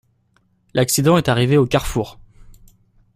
L’accident 0.73 1.17
est 1.19 1.29
arrivé 1.29 1.57
au 1.57 1.67
carrefour. 1.67 2.17